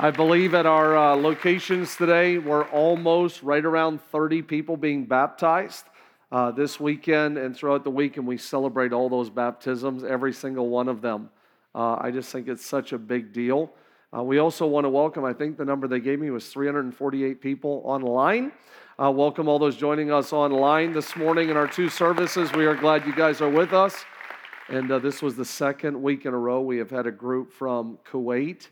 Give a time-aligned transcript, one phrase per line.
[0.00, 5.86] I believe at our uh, locations today, we're almost right around 30 people being baptized
[6.30, 10.68] uh, this weekend and throughout the week, and we celebrate all those baptisms, every single
[10.68, 11.30] one of them.
[11.74, 13.72] Uh, I just think it's such a big deal.
[14.16, 17.40] Uh, we also want to welcome, I think the number they gave me was 348
[17.40, 18.52] people online.
[19.02, 22.52] Uh, welcome all those joining us online this morning in our two services.
[22.52, 24.04] We are glad you guys are with us.
[24.68, 27.52] And uh, this was the second week in a row we have had a group
[27.52, 28.68] from Kuwait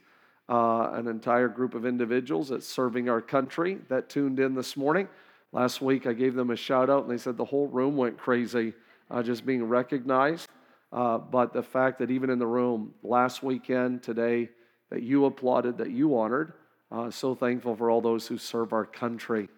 [0.49, 5.09] uh, an entire group of individuals that's serving our country that tuned in this morning.
[5.53, 8.19] Last week, I gave them a shout out, and they said the whole room went
[8.19, 8.75] crazy
[9.11, 10.49] uh, just being recognized.
[10.93, 14.49] Uh, but the fact that even in the room last weekend, today,
[14.91, 16.53] that you applauded, that you honored,
[16.93, 19.49] uh, so thankful for all those who serve our country.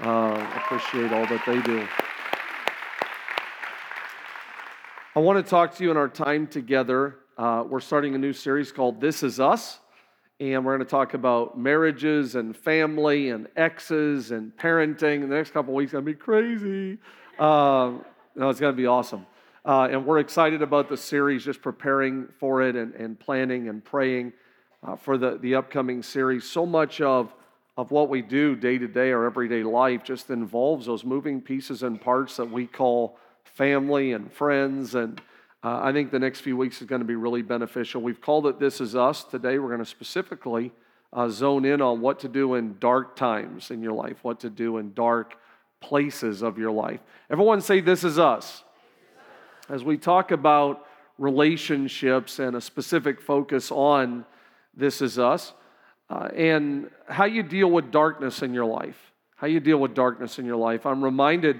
[0.00, 1.86] Uh, appreciate all that they do.
[5.14, 7.16] I want to talk to you in our time together.
[7.38, 9.78] Uh, we're starting a new series called This Is Us
[10.50, 15.20] and we're going to talk about marriages and family and exes and parenting.
[15.20, 16.98] the next couple weeks going to be crazy.
[17.38, 17.92] Uh,
[18.34, 19.24] no, it's going to be awesome.
[19.64, 23.84] Uh, and we're excited about the series, just preparing for it and, and planning and
[23.84, 24.32] praying
[24.82, 26.42] uh, for the, the upcoming series.
[26.42, 27.32] So much of,
[27.76, 31.84] of what we do day to day, our everyday life, just involves those moving pieces
[31.84, 35.22] and parts that we call family and friends and
[35.64, 38.02] uh, I think the next few weeks is going to be really beneficial.
[38.02, 39.22] We've called it This Is Us.
[39.22, 40.72] Today, we're going to specifically
[41.12, 44.50] uh, zone in on what to do in dark times in your life, what to
[44.50, 45.36] do in dark
[45.80, 46.98] places of your life.
[47.30, 48.64] Everyone say, This is us.
[49.68, 50.84] As we talk about
[51.16, 54.24] relationships and a specific focus on
[54.74, 55.52] This Is Us,
[56.10, 59.12] uh, and how you deal with darkness in your life.
[59.36, 60.86] How you deal with darkness in your life.
[60.86, 61.56] I'm reminded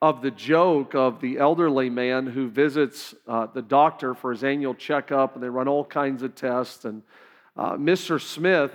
[0.00, 4.74] of the joke of the elderly man who visits uh, the doctor for his annual
[4.74, 6.84] checkup, and they run all kinds of tests.
[6.84, 7.02] And
[7.56, 8.20] uh, Mr.
[8.20, 8.70] Smith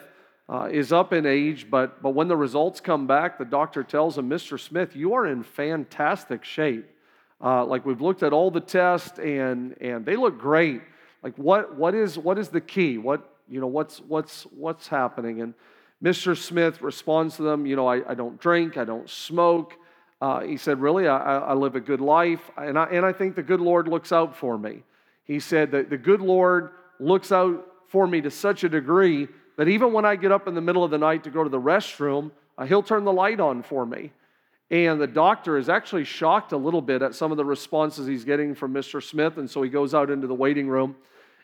[0.50, 4.18] uh, is up in age, but, but when the results come back, the doctor tells
[4.18, 4.60] him, Mr.
[4.60, 6.90] Smith, you are in fantastic shape.
[7.42, 10.82] Uh, like we've looked at all the tests, and, and they look great.
[11.22, 12.98] Like what, what, is, what is the key?
[12.98, 15.42] What, you know, what's, what's, what's happening?
[15.42, 15.54] And
[16.04, 16.38] Mr.
[16.38, 19.76] Smith responds to them, you know, I, I don't drink, I don't smoke.
[20.24, 23.36] Uh, he said, Really, I, I, live a good life, and I, and I think
[23.36, 24.84] the good Lord looks out for me.
[25.26, 29.68] He said that the good Lord looks out for me to such a degree that
[29.68, 31.60] even when I get up in the middle of the night to go to the
[31.60, 34.14] restroom, uh, he'll turn the light on for me.
[34.72, 38.24] And the doctor is actually shocked a little bit at some of the responses he's
[38.24, 39.04] getting from Mr.
[39.04, 39.38] Smith.
[39.38, 40.96] And so he goes out into the waiting room,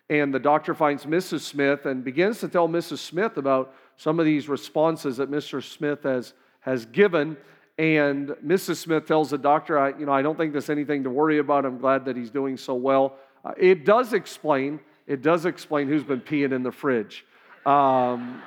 [0.09, 1.41] and the doctor finds Mrs.
[1.41, 2.99] Smith and begins to tell Mrs.
[2.99, 5.61] Smith about some of these responses that Mr.
[5.61, 7.35] Smith has, has given.
[7.79, 8.75] And Mrs.
[8.75, 11.65] Smith tells the doctor, I, you know, I don't think there's anything to worry about.
[11.65, 13.15] I'm glad that he's doing so well.
[13.45, 17.25] Uh, it does explain, it does explain who's been peeing in the fridge.
[17.65, 18.41] Um,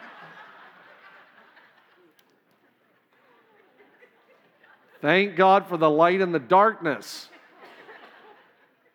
[5.00, 7.30] thank God for the light in the darkness.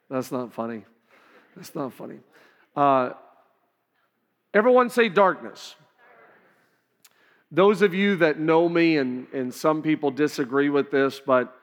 [0.07, 0.85] That's not funny.
[1.55, 2.19] That's not funny.
[2.75, 3.13] Uh,
[4.53, 5.75] everyone say darkness.
[7.52, 11.56] Those of you that know me, and, and some people disagree with this, but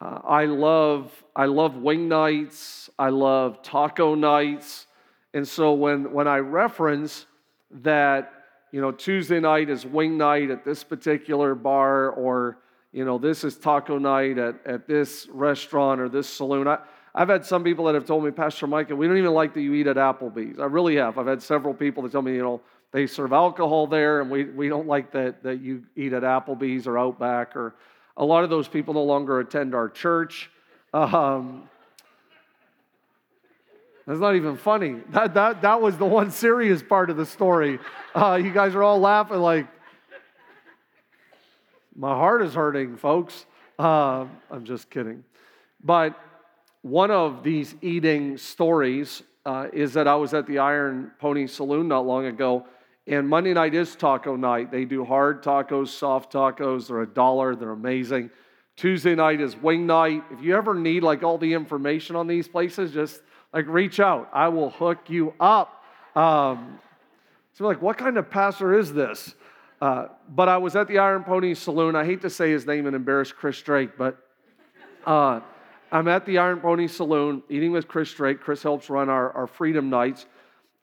[0.00, 2.90] uh, I love I love wing nights.
[2.98, 4.86] I love taco nights.
[5.34, 7.26] And so when when I reference
[7.82, 8.32] that,
[8.72, 12.58] you know, Tuesday night is wing night at this particular bar, or
[12.92, 16.68] you know, this is taco night at, at this restaurant or this saloon.
[16.68, 16.78] I,
[17.14, 19.60] I've had some people that have told me, Pastor Micah, we don't even like that
[19.60, 20.58] you eat at Applebee's.
[20.58, 21.18] I really have.
[21.18, 22.60] I've had several people that tell me, you know,
[22.92, 26.86] they serve alcohol there, and we, we don't like that, that you eat at Applebee's
[26.86, 27.74] or Outback, or
[28.16, 30.50] a lot of those people no longer attend our church.
[30.92, 31.68] Um,
[34.06, 35.00] that's not even funny.
[35.10, 37.78] That, that, that was the one serious part of the story.
[38.14, 39.66] Uh, you guys are all laughing like,
[41.94, 43.46] my heart is hurting, folks.
[43.78, 45.24] Uh, I'm just kidding.
[45.82, 46.18] But
[46.82, 51.88] one of these eating stories uh, is that I was at the Iron Pony Saloon
[51.88, 52.66] not long ago,
[53.06, 54.70] and Monday night is taco night.
[54.70, 56.88] They do hard tacos, soft tacos.
[56.88, 58.30] They're a dollar, they're amazing.
[58.76, 60.24] Tuesday night is wing night.
[60.30, 63.20] If you ever need like all the information on these places, just
[63.52, 64.30] like reach out.
[64.32, 65.84] I will hook you up.
[66.14, 66.78] Um,
[67.52, 69.34] so, like, what kind of pastor is this?
[69.80, 71.96] Uh, but I was at the Iron Pony Saloon.
[71.96, 74.16] I hate to say his name and embarrass Chris Drake, but
[75.04, 75.40] uh,
[75.90, 78.40] I'm at the Iron Pony Saloon eating with Chris Drake.
[78.40, 80.26] Chris helps run our, our Freedom Nights.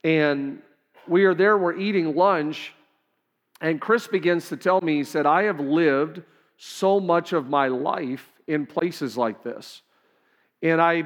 [0.03, 0.61] And
[1.09, 2.73] we are there, we're eating lunch,
[3.61, 6.21] and Chris begins to tell me, he said, I have lived
[6.57, 9.81] so much of my life in places like this.
[10.61, 11.03] And I,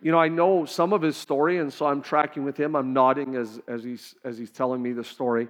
[0.00, 2.74] you know, I know some of his story, and so I'm tracking with him.
[2.74, 5.48] I'm nodding as, as, he's, as he's telling me the story.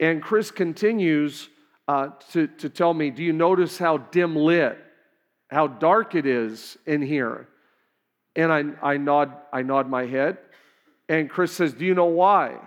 [0.00, 1.48] And Chris continues
[1.88, 4.78] uh, to, to tell me, Do you notice how dim lit,
[5.48, 7.48] how dark it is in here?
[8.34, 10.38] And I, I, nod, I nod my head.
[11.08, 12.58] And Chris says, Do you know why?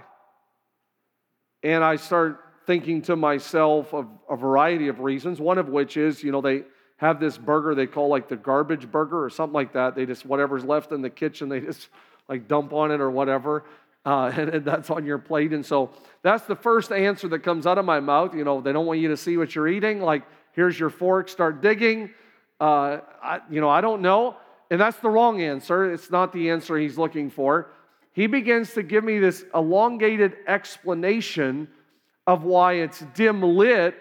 [1.63, 6.23] And I start thinking to myself of a variety of reasons, one of which is,
[6.23, 6.63] you know, they
[6.97, 9.95] have this burger they call like the garbage burger or something like that.
[9.95, 11.89] They just, whatever's left in the kitchen, they just
[12.27, 13.63] like dump on it or whatever.
[14.05, 15.51] Uh, and, and, that's on your plate.
[15.51, 15.91] And so
[16.21, 18.35] that's the first answer that comes out of my mouth.
[18.35, 20.01] You know, they don't want you to see what you're eating.
[20.01, 20.23] Like,
[20.53, 22.11] here's your fork, start digging.
[22.59, 24.37] Uh, I, you know, I don't know.
[24.71, 25.91] And that's the wrong answer.
[25.91, 27.71] It's not the answer he's looking for.
[28.19, 31.69] He begins to give me this elongated explanation
[32.27, 33.95] of why it's dim lit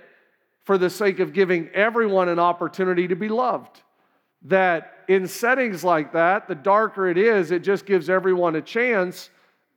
[0.65, 3.81] for the sake of giving everyone an opportunity to be loved.
[4.43, 9.31] That in settings like that, the darker it is, it just gives everyone a chance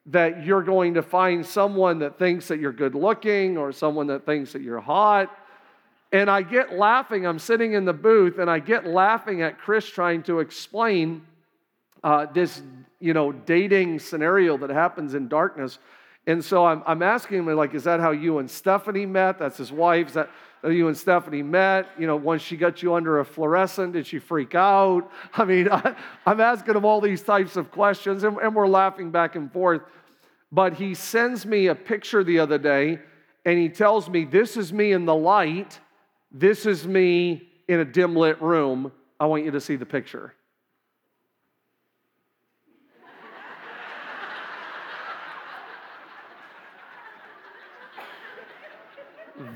[0.07, 4.25] that you're going to find someone that thinks that you're good looking or someone that
[4.25, 5.29] thinks that you're hot.
[6.11, 7.27] And I get laughing.
[7.27, 11.27] I'm sitting in the booth and I get laughing at Chris trying to explain
[12.03, 12.61] uh, this,
[12.99, 15.79] you know, dating scenario that happens in darkness.
[16.27, 19.39] And so I'm, I'm asking him, like, is that how you and Stephanie met?
[19.39, 20.07] That's his wife.
[20.07, 20.29] Is that
[20.63, 21.87] you and Stephanie met?
[21.97, 25.09] You know, once she got you under a fluorescent, did she freak out?
[25.33, 25.95] I mean, I,
[26.25, 29.81] am asking him all these types of questions, and, and we're laughing back and forth.
[30.51, 32.99] But he sends me a picture the other day,
[33.45, 35.79] and he tells me, This is me in the light.
[36.31, 38.91] This is me in a dim lit room.
[39.19, 40.33] I want you to see the picture.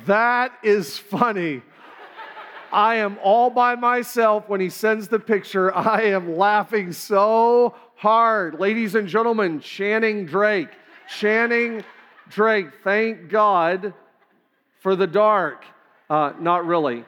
[0.06, 1.62] That is funny.
[2.72, 5.74] I am all by myself when he sends the picture.
[5.74, 8.60] I am laughing so hard.
[8.60, 10.70] Ladies and gentlemen, Channing Drake.
[11.08, 11.84] Channing
[12.30, 13.94] Drake, thank God
[14.80, 15.64] for the dark.
[16.10, 17.06] Uh, not really.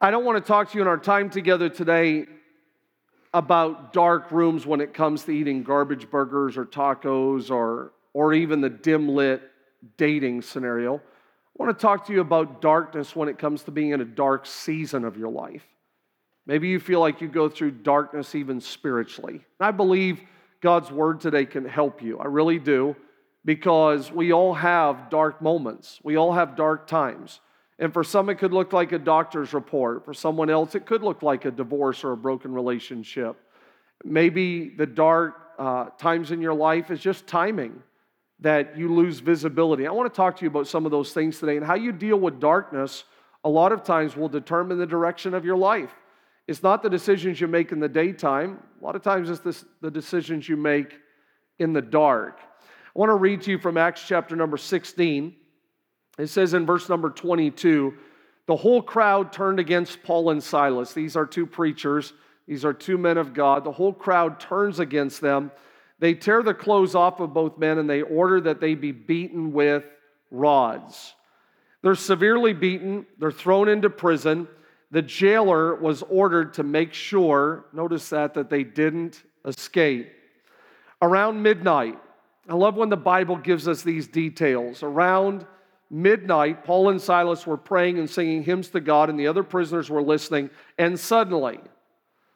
[0.00, 2.26] I don't want to talk to you in our time together today
[3.34, 8.60] about dark rooms when it comes to eating garbage burgers or tacos or, or even
[8.60, 9.42] the dim lit
[9.96, 10.96] dating scenario.
[10.96, 14.04] I want to talk to you about darkness when it comes to being in a
[14.04, 15.66] dark season of your life.
[16.46, 19.44] Maybe you feel like you go through darkness even spiritually.
[19.60, 20.20] I believe
[20.60, 22.18] God's word today can help you.
[22.18, 22.96] I really do,
[23.44, 27.40] because we all have dark moments, we all have dark times.
[27.80, 30.04] And for some, it could look like a doctor's report.
[30.04, 33.36] For someone else, it could look like a divorce or a broken relationship.
[34.04, 37.82] Maybe the dark uh, times in your life is just timing
[38.40, 39.86] that you lose visibility.
[39.86, 41.92] I want to talk to you about some of those things today and how you
[41.92, 43.04] deal with darkness.
[43.44, 45.94] A lot of times will determine the direction of your life.
[46.46, 48.62] It's not the decisions you make in the daytime.
[48.80, 50.94] A lot of times it's this, the decisions you make
[51.58, 52.38] in the dark.
[52.40, 55.34] I want to read to you from Acts chapter number 16.
[56.18, 57.94] It says in verse number 22
[58.46, 60.94] the whole crowd turned against Paul and Silas.
[60.94, 62.14] These are two preachers,
[62.46, 63.62] these are two men of God.
[63.62, 65.52] The whole crowd turns against them
[65.98, 69.52] they tear the clothes off of both men and they order that they be beaten
[69.52, 69.84] with
[70.30, 71.14] rods.
[71.82, 74.48] They're severely beaten, they're thrown into prison.
[74.90, 80.10] The jailer was ordered to make sure, notice that, that they didn't escape.
[81.02, 81.98] Around midnight,
[82.48, 84.82] I love when the Bible gives us these details.
[84.82, 85.46] Around
[85.90, 89.90] midnight, Paul and Silas were praying and singing hymns to God, and the other prisoners
[89.90, 90.48] were listening.
[90.78, 91.60] And suddenly,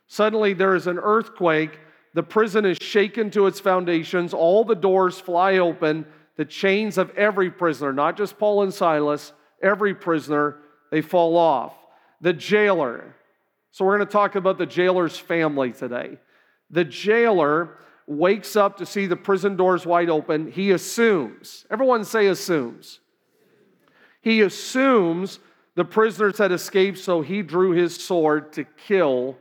[0.07, 1.79] suddenly there is an earthquake
[2.15, 4.35] the prison is shaken to its foundations.
[4.35, 6.07] All the doors fly open.
[6.37, 10.59] The chains of every prisoner, not just Paul and Silas, every prisoner,
[10.91, 11.75] they fall off.
[12.21, 13.15] The jailer.
[13.71, 16.19] So, we're going to talk about the jailer's family today.
[16.71, 20.51] The jailer wakes up to see the prison doors wide open.
[20.51, 23.01] He assumes, everyone say assumes.
[24.21, 25.39] He assumes
[25.75, 29.39] the prisoners had escaped, so he drew his sword to kill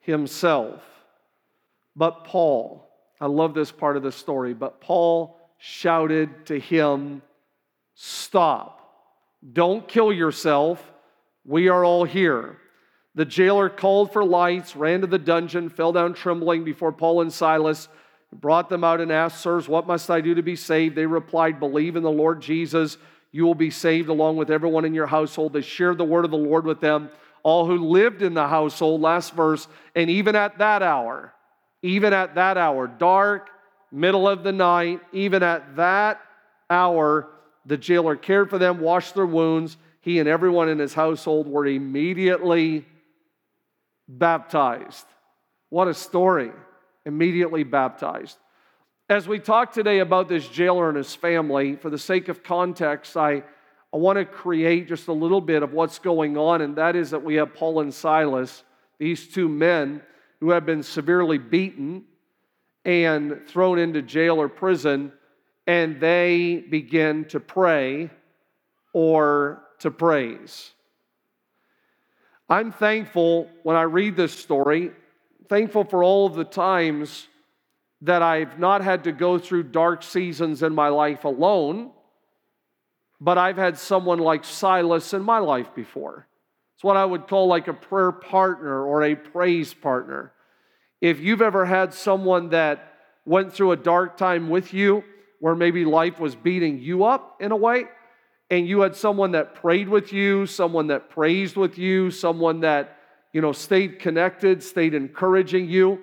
[0.00, 0.82] himself.
[1.96, 2.88] But Paul,
[3.20, 7.22] I love this part of the story, but Paul shouted to him,
[7.94, 8.80] Stop.
[9.52, 10.82] Don't kill yourself.
[11.44, 12.58] We are all here.
[13.14, 17.32] The jailer called for lights, ran to the dungeon, fell down trembling before Paul and
[17.32, 17.88] Silas,
[18.32, 20.96] brought them out and asked, Sirs, what must I do to be saved?
[20.96, 22.98] They replied, Believe in the Lord Jesus.
[23.30, 25.52] You will be saved along with everyone in your household.
[25.52, 27.10] They shared the word of the Lord with them,
[27.42, 29.00] all who lived in the household.
[29.00, 29.68] Last verse.
[29.94, 31.33] And even at that hour,
[31.84, 33.50] even at that hour, dark,
[33.92, 36.18] middle of the night, even at that
[36.70, 37.28] hour,
[37.66, 39.76] the jailer cared for them, washed their wounds.
[40.00, 42.86] He and everyone in his household were immediately
[44.08, 45.04] baptized.
[45.68, 46.52] What a story!
[47.04, 48.38] Immediately baptized.
[49.10, 53.14] As we talk today about this jailer and his family, for the sake of context,
[53.14, 53.42] I,
[53.92, 57.10] I want to create just a little bit of what's going on, and that is
[57.10, 58.64] that we have Paul and Silas,
[58.98, 60.00] these two men
[60.44, 62.04] who have been severely beaten
[62.84, 65.10] and thrown into jail or prison,
[65.66, 68.10] and they begin to pray
[68.92, 70.72] or to praise.
[72.46, 74.90] I'm thankful when I read this story,
[75.48, 77.26] thankful for all of the times
[78.02, 81.90] that I've not had to go through dark seasons in my life alone,
[83.18, 86.28] but I've had someone like Silas in my life before.
[86.74, 90.33] It's what I would call like a prayer partner or a praise partner.
[91.04, 92.94] If you've ever had someone that
[93.26, 95.04] went through a dark time with you,
[95.38, 97.84] where maybe life was beating you up in a way,
[98.48, 102.96] and you had someone that prayed with you, someone that praised with you, someone that,
[103.34, 105.98] you know, stayed connected, stayed encouraging you.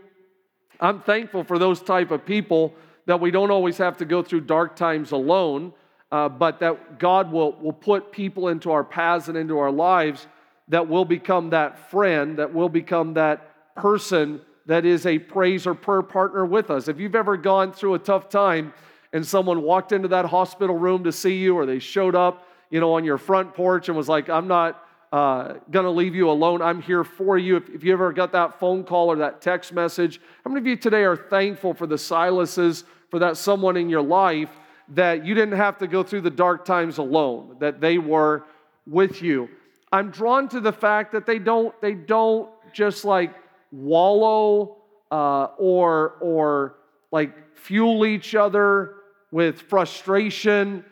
[0.80, 2.76] I'm thankful for those type of people
[3.08, 5.74] that we don't always have to go through dark times alone,
[6.12, 10.28] uh, but that God will, will put people into our paths and into our lives
[10.68, 14.42] that will become that friend, that will become that person
[14.72, 16.88] that is a praise or prayer partner with us.
[16.88, 18.74] If you've ever gone through a tough time,
[19.14, 22.80] and someone walked into that hospital room to see you, or they showed up, you
[22.80, 26.30] know, on your front porch and was like, I'm not uh, going to leave you
[26.30, 26.62] alone.
[26.62, 27.58] I'm here for you.
[27.58, 30.68] If, if, you ever got that phone call or that text message, how many of
[30.68, 34.50] you today are thankful for the Silases, for that someone in your life
[34.88, 38.46] that you didn't have to go through the dark times alone, that they were
[38.88, 39.50] with you?
[39.92, 43.36] I'm drawn to the fact that they don't, they don't just like
[43.72, 44.78] wallow
[45.12, 46.76] uh, or, or
[47.12, 48.96] like fuel each other
[49.32, 50.86] with frustration,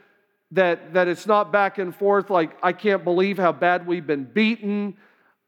[0.51, 4.23] that, that it's not back and forth like, I can't believe how bad we've been
[4.23, 4.97] beaten.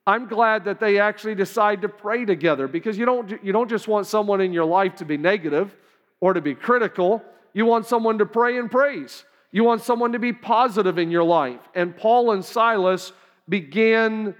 [0.06, 3.88] I'm glad that they actually decide to pray together because you don't, you don't just
[3.88, 5.76] want someone in your life to be negative
[6.20, 7.24] or to be critical.
[7.54, 9.26] You want someone to pray and praise.
[9.52, 11.60] You want someone to be positive in your life.
[11.76, 13.12] And Paul and Silas
[13.50, 14.36] began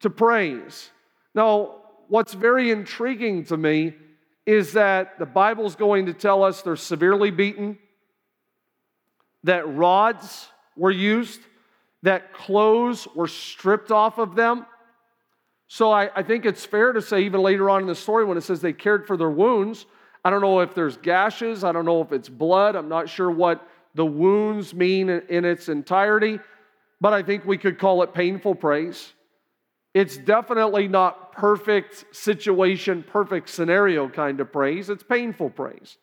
[0.00, 0.90] to praise.
[1.34, 1.81] Now,
[2.12, 3.94] what's very intriguing to me
[4.44, 7.78] is that the Bible's going to tell us they're severely beaten,
[9.44, 11.40] that rods were used,
[12.02, 14.66] that clothes were stripped off of them.
[15.68, 18.36] So I, I, think it's fair to say, even later on in the story, when
[18.36, 19.86] it says they cared for their wounds,
[20.22, 23.30] I don't know if there's gashes, I don't know if it's blood, I'm not sure
[23.30, 26.40] what the wounds mean in, in its entirety,
[27.00, 29.14] but I think we could call it painful praise.
[29.94, 34.88] It's definitely not perfect situation, perfect scenario kind of praise.
[34.88, 35.98] It's painful praise.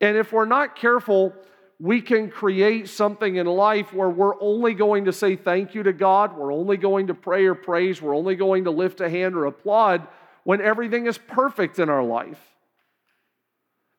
[0.00, 1.34] And if we're not careful,
[1.78, 5.92] we can create something in life where we're only going to say thank you to
[5.92, 9.34] God, we're only going to pray or praise, we're only going to lift a hand
[9.34, 10.06] or applaud
[10.44, 12.40] when everything is perfect in our life.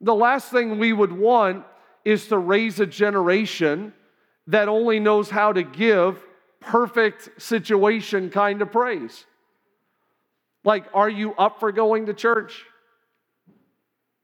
[0.02, 1.66] The last thing we would want
[2.04, 3.94] is to raise a generation
[4.48, 6.25] that only knows how to give
[6.66, 9.26] perfect situation kind of praise.
[10.64, 12.66] Like, are you up for going to church?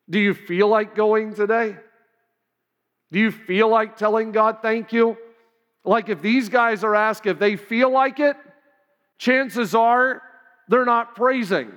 [0.09, 1.77] Do you feel like going today?
[3.11, 5.17] Do you feel like telling God thank you?
[5.85, 8.35] Like, if these guys are asked if they feel like it,
[9.17, 10.21] chances are
[10.67, 11.71] they're not praising.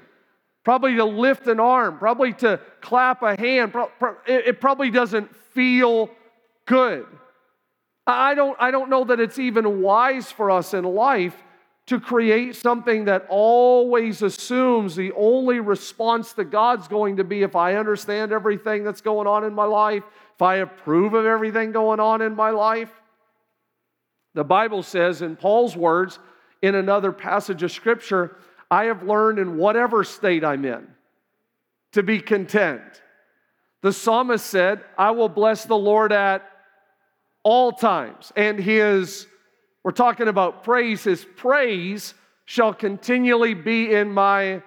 [0.65, 3.75] Probably to lift an arm, probably to clap a hand.
[4.27, 6.09] It probably doesn't feel
[6.65, 7.07] good.
[8.07, 11.37] I don't, I don't know that it's even wise for us in life
[11.87, 17.57] to create something that always assumes the only response to God's going to be if
[17.57, 20.03] I understand everything that's going on in my life,
[20.35, 22.91] if I approve of everything going on in my life.
[24.35, 26.19] The Bible says, in Paul's words,
[26.63, 28.37] in another passage of Scripture,
[28.71, 30.89] I have learned in whatever state I'm in
[31.93, 32.83] to be content.
[33.83, 36.51] The psalmist said, I will bless the Lord at
[37.45, 38.33] all times.
[38.35, 39.27] And his,
[39.85, 42.15] we're talking about praise, his praise
[42.47, 44.63] shall continually be in my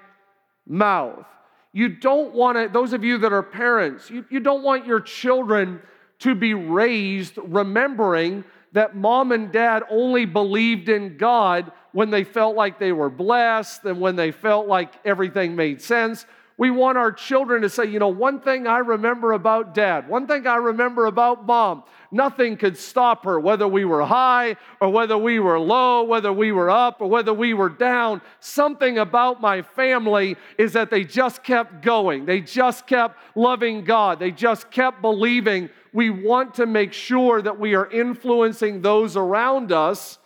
[0.66, 1.26] mouth.
[1.74, 5.02] You don't want to, those of you that are parents, you, you don't want your
[5.02, 5.82] children
[6.20, 8.44] to be raised remembering
[8.74, 13.84] that mom and dad only believed in God when they felt like they were blessed
[13.86, 16.26] and when they felt like everything made sense.
[16.60, 20.26] We want our children to say, you know, one thing I remember about dad, one
[20.26, 25.20] thing I remember about mom, nothing could stop her, whether we were high or whether
[25.20, 28.24] we were low, whether we were up or whether we were down.
[28.40, 32.26] Something about my family is that they just kept going.
[32.26, 34.18] They just kept loving God.
[34.18, 35.70] They just kept believing.
[35.94, 40.18] We want to make sure that we are influencing those around us,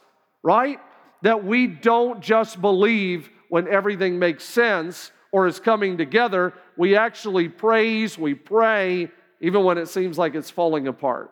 [0.44, 0.80] right?
[1.24, 7.48] That we don't just believe when everything makes sense or is coming together, we actually
[7.48, 9.10] praise, we pray,
[9.40, 11.32] even when it seems like it's falling apart.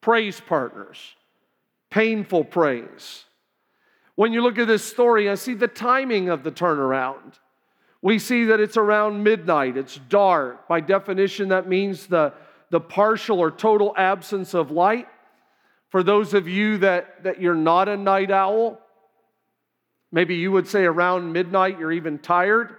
[0.00, 0.98] Praise partners,
[1.90, 3.24] painful praise.
[4.14, 7.34] When you look at this story, I see the timing of the turnaround.
[8.00, 10.68] We see that it's around midnight, it's dark.
[10.68, 12.32] By definition, that means the,
[12.70, 15.08] the partial or total absence of light.
[15.90, 18.80] For those of you that, that you're not a night owl,
[20.16, 22.74] maybe you would say around midnight you're even tired.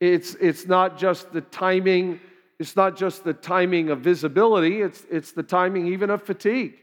[0.00, 2.20] It's, it's not just the timing,
[2.58, 6.74] it's not just the timing of visibility, it's, it's the timing even of fatigue.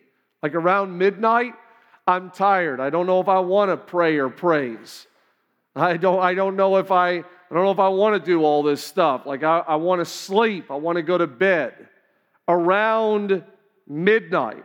[0.43, 1.53] Like around midnight,
[2.05, 2.79] I'm tired.
[2.79, 5.07] I don't know if I want to pray or praise.
[5.75, 8.43] I don't, I don't know if I, I don't know if I want to do
[8.43, 9.25] all this stuff.
[9.25, 10.69] Like I, I want to sleep.
[10.69, 11.74] I want to go to bed.
[12.48, 13.43] Around
[13.88, 14.63] midnight.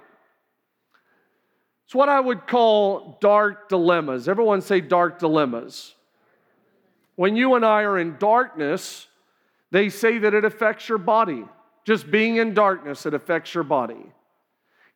[1.91, 4.29] It's what I would call dark dilemmas.
[4.29, 5.93] Everyone say dark dilemmas.
[7.17, 9.09] When you and I are in darkness,
[9.73, 11.45] they say that it affects your body.
[11.85, 14.07] Just being in darkness, it affects your body.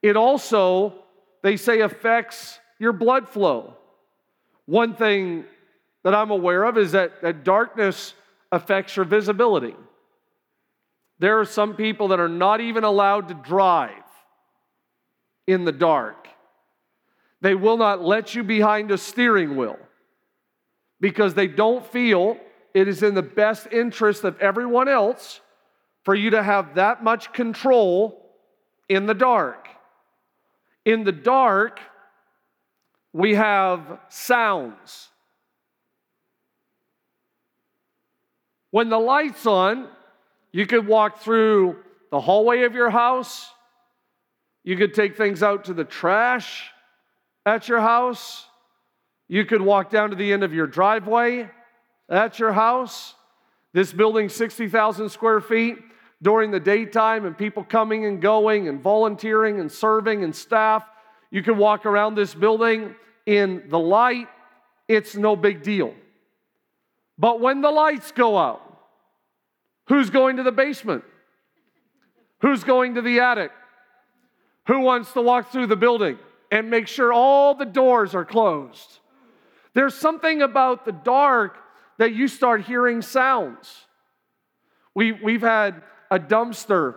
[0.03, 0.95] It also
[1.43, 3.77] they say affects your blood flow.
[4.67, 5.47] One thing
[6.05, 8.15] that I'm aware of is that, that darkness
[8.53, 9.75] affects your visibility.
[11.19, 14.05] There are some people that are not even allowed to drive
[15.49, 16.29] in the dark.
[17.45, 19.77] They will not let you behind a steering wheel
[20.99, 22.39] because they don't feel
[22.73, 25.43] it is in the best interest of everyone else
[26.05, 28.31] for you to have that much control
[28.89, 29.69] in the dark.
[30.87, 31.81] In the dark,
[33.13, 35.11] we have sounds.
[38.71, 39.89] When the light's on,
[40.51, 41.77] you could walk through
[42.11, 43.51] the hallway of your house.
[44.63, 46.71] You could take things out to the trash
[47.47, 48.47] at your house.
[49.29, 51.49] You could walk down to the end of your driveway
[52.09, 53.15] at your house.
[53.73, 55.79] This building, 60,000 square feet,
[56.23, 60.85] during the daytime and people coming and going and volunteering and serving and staff.
[61.31, 62.95] You can walk around this building
[63.27, 64.29] in the light,
[64.87, 65.95] it's no big deal.
[67.19, 68.61] But when the lights go out,
[69.89, 71.05] who's going to the basement?
[72.41, 73.51] Who's going to the attic?
[74.67, 76.19] Who wants to walk through the building
[76.55, 79.01] and make sure all the doors are closed?
[79.75, 81.59] There's something about the dark
[81.99, 83.87] that you start hearing sounds.
[84.95, 86.95] We, we've had a dumpster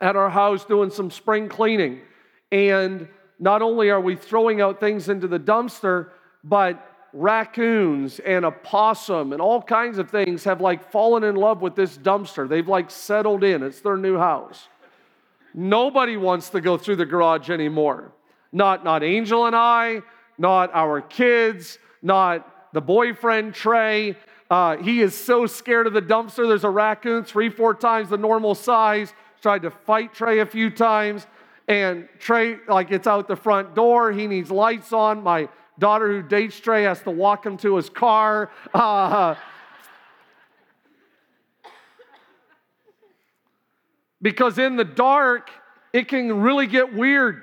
[0.00, 2.02] at our house doing some spring cleaning.
[2.52, 3.08] And
[3.40, 6.10] not only are we throwing out things into the dumpster,
[6.44, 11.62] but raccoons and a possum and all kinds of things have like fallen in love
[11.62, 12.48] with this dumpster.
[12.48, 14.68] They've like settled in, it's their new house.
[15.52, 18.12] Nobody wants to go through the garage anymore.
[18.52, 20.02] Not, not Angel and I,
[20.38, 24.16] not our kids, not the boyfriend Trey,
[24.52, 26.46] uh, he is so scared of the dumpster.
[26.46, 29.14] There's a raccoon three, four times the normal size.
[29.40, 31.26] Tried to fight Trey a few times.
[31.68, 34.12] And Trey, like, it's out the front door.
[34.12, 35.22] He needs lights on.
[35.22, 38.50] My daughter, who dates Trey, has to walk him to his car.
[38.74, 39.36] Uh,
[44.20, 45.48] because in the dark,
[45.94, 47.42] it can really get weird.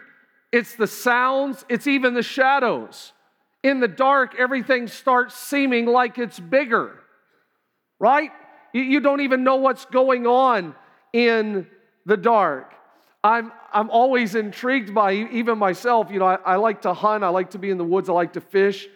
[0.52, 3.14] It's the sounds, it's even the shadows.
[3.62, 7.00] In the dark, everything starts seeming like it's bigger,
[8.00, 8.32] right?
[8.74, 10.76] You don't even know what's going on
[11.14, 11.68] in
[12.06, 12.74] the dark.
[13.24, 17.30] I'm, I'm always intrigued by, even myself, you know, I, I like to hunt, I
[17.30, 18.88] like to be in the woods, I like to fish.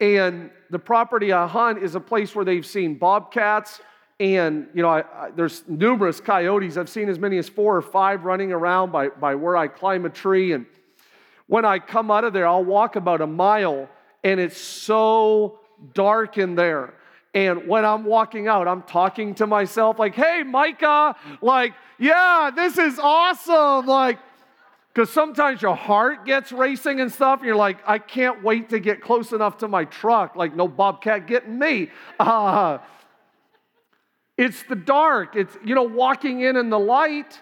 [0.00, 3.80] And the property I hunt is a place where they've seen bobcats,
[4.20, 6.76] and you know, I, I, there's numerous coyotes.
[6.76, 10.06] I've seen as many as four or five running around by, by where I climb
[10.06, 10.52] a tree.
[10.52, 10.66] And
[11.48, 13.88] when I come out of there, I'll walk about a mile
[14.22, 15.58] and it's so
[15.94, 16.94] dark in there.
[17.34, 22.78] And when I'm walking out, I'm talking to myself, like, hey, Micah, like, yeah, this
[22.78, 23.86] is awesome.
[23.86, 24.18] Like,
[24.92, 28.80] because sometimes your heart gets racing and stuff, and you're like, I can't wait to
[28.80, 30.36] get close enough to my truck.
[30.36, 31.90] Like, no bobcat getting me.
[32.18, 32.78] Uh,
[34.36, 35.34] it's the dark.
[35.34, 37.40] It's, you know, walking in in the light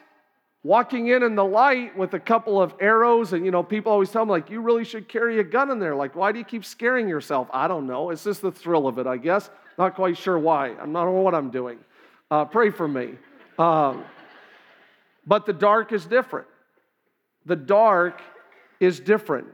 [0.66, 4.10] walking in in the light with a couple of arrows and you know people always
[4.10, 5.94] tell me like you really should carry a gun in there.
[5.94, 7.48] Like why do you keep scaring yourself?
[7.52, 8.10] I don't know.
[8.10, 9.48] It's just the thrill of it i guess.
[9.78, 10.70] Not quite sure why.
[10.70, 11.78] I'm not sure what i'm doing.
[12.30, 13.14] Uh, pray for me.
[13.58, 14.04] Um,
[15.24, 16.48] but the dark is different.
[17.44, 18.20] The dark
[18.80, 19.46] is different.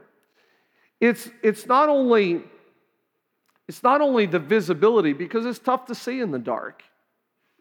[0.99, 2.41] It's it's not only
[3.67, 6.81] it's not only the visibility because it's tough to see in the dark.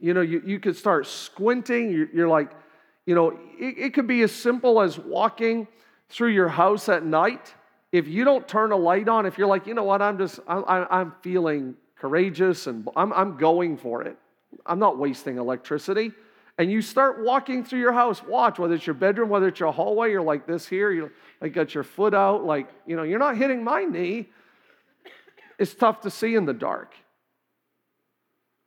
[0.00, 1.90] You know you, you could start squinting.
[1.90, 2.50] You're, you're like
[3.06, 5.66] you know, it, it could be as simple as walking
[6.08, 7.54] through your house at night.
[7.90, 10.40] If you don't turn a light on, if you're like, you know what, I'm just,
[10.46, 14.16] I, I'm feeling courageous and I'm, I'm going for it.
[14.66, 16.12] I'm not wasting electricity.
[16.58, 19.72] and you start walking through your house, watch, whether it's your bedroom, whether it's your
[19.72, 21.10] hallway, you're like this here, you
[21.40, 24.28] like got your foot out, like, you know, you're not hitting my knee.
[25.58, 26.94] It's tough to see in the dark.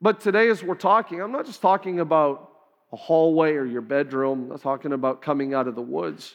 [0.02, 2.52] But today, as we're talking, I'm not just talking about
[2.96, 6.34] a hallway or your bedroom, I'm talking about coming out of the woods.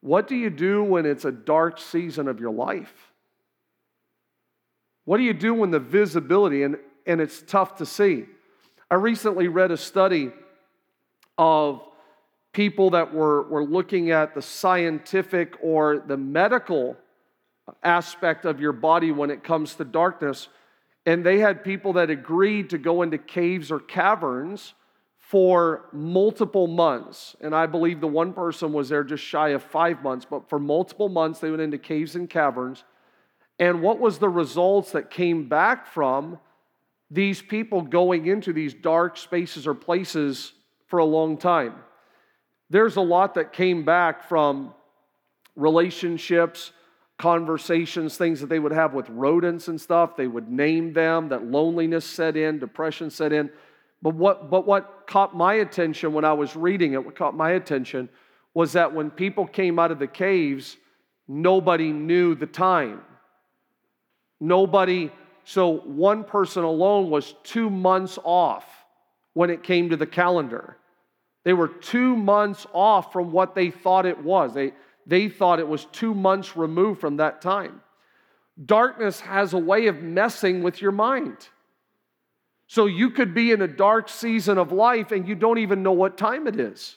[0.00, 3.12] What do you do when it's a dark season of your life?
[5.04, 8.24] What do you do when the visibility and, and it's tough to see?
[8.90, 10.30] I recently read a study
[11.36, 11.82] of
[12.54, 16.96] people that were, were looking at the scientific or the medical
[17.82, 20.48] aspect of your body when it comes to darkness.
[21.04, 24.72] And they had people that agreed to go into caves or caverns
[25.30, 27.34] for multiple months.
[27.40, 30.58] And I believe the one person was there just shy of five months, but for
[30.58, 32.84] multiple months, they went into caves and caverns.
[33.58, 36.38] And what was the results that came back from
[37.10, 40.52] these people going into these dark spaces or places
[40.86, 41.74] for a long time.
[42.68, 44.74] There's a lot that came back from
[45.54, 46.72] relationships,
[47.18, 50.16] conversations, things that they would have with rodents and stuff.
[50.16, 53.50] They would name them, that loneliness set in, depression set in.
[54.02, 57.52] But what, but what caught my attention when I was reading it, what caught my
[57.52, 58.08] attention
[58.54, 60.76] was that when people came out of the caves,
[61.28, 63.02] nobody knew the time.
[64.40, 65.10] Nobody,
[65.44, 68.64] so one person alone was two months off
[69.32, 70.76] when it came to the calendar.
[71.44, 74.52] They were two months off from what they thought it was.
[74.52, 74.72] They,
[75.06, 77.80] they thought it was two months removed from that time.
[78.64, 81.36] Darkness has a way of messing with your mind.
[82.66, 85.92] So you could be in a dark season of life and you don't even know
[85.92, 86.96] what time it is.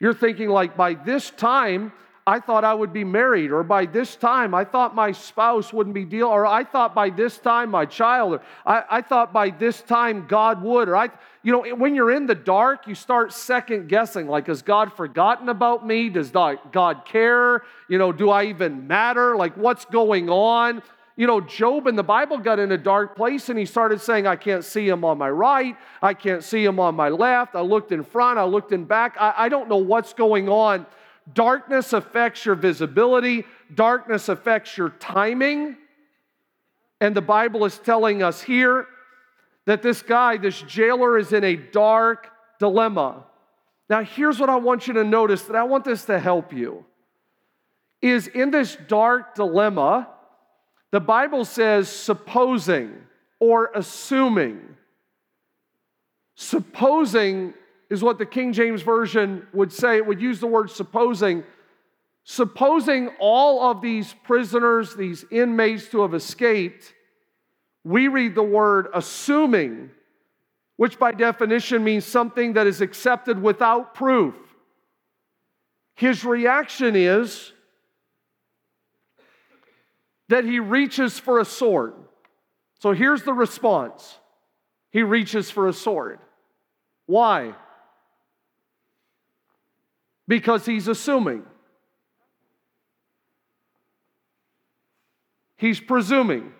[0.00, 1.92] You're thinking, like, by this time,
[2.26, 5.94] I thought I would be married, or by this time, I thought my spouse wouldn't
[5.94, 9.50] be deal, or I thought by this time my child, or I, I thought by
[9.50, 11.08] this time God would, or I,
[11.42, 15.48] you know, when you're in the dark, you start second guessing, like, has God forgotten
[15.48, 16.08] about me?
[16.08, 17.62] Does God care?
[17.88, 19.34] You know, do I even matter?
[19.36, 20.82] Like, what's going on?
[21.20, 24.26] You know, Job in the Bible got in a dark place and he started saying,
[24.26, 25.76] I can't see him on my right.
[26.00, 27.54] I can't see him on my left.
[27.54, 28.38] I looked in front.
[28.38, 29.16] I looked in back.
[29.20, 30.86] I, I don't know what's going on.
[31.34, 35.76] Darkness affects your visibility, darkness affects your timing.
[37.02, 38.86] And the Bible is telling us here
[39.66, 43.26] that this guy, this jailer, is in a dark dilemma.
[43.90, 46.86] Now, here's what I want you to notice that I want this to help you.
[48.00, 50.08] Is in this dark dilemma,
[50.92, 52.94] the Bible says supposing
[53.38, 54.60] or assuming.
[56.34, 57.54] Supposing
[57.88, 59.96] is what the King James Version would say.
[59.96, 61.44] It would use the word supposing.
[62.24, 66.92] Supposing all of these prisoners, these inmates to have escaped,
[67.84, 69.90] we read the word assuming,
[70.76, 74.34] which by definition means something that is accepted without proof.
[75.94, 77.52] His reaction is
[80.30, 81.94] that he reaches for a sword.
[82.80, 84.18] So here's the response
[84.90, 86.18] he reaches for a sword.
[87.06, 87.54] Why?
[90.30, 91.42] because he's assuming.
[95.56, 96.52] He's presuming.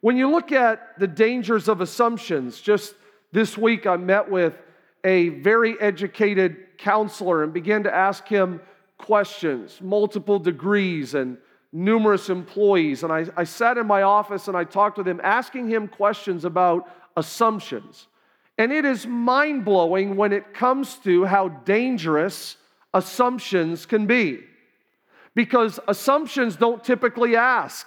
[0.00, 2.96] When you look at the dangers of assumptions, just
[3.30, 4.58] this week I met with
[5.04, 8.60] a very educated counselor and began to ask him
[8.98, 11.38] questions, multiple degrees and
[11.72, 13.02] numerous employees.
[13.02, 16.44] And I, I sat in my office and I talked with him, asking him questions
[16.44, 18.06] about assumptions.
[18.58, 22.56] And it is mind blowing when it comes to how dangerous
[22.94, 24.40] assumptions can be.
[25.34, 27.86] Because assumptions don't typically ask,